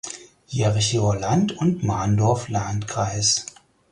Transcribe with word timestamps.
Jerichower 0.47 1.15
Land) 1.19 1.51
und 1.59 1.83
Mahndorf 1.83 2.49
(Lkr. 2.49 3.11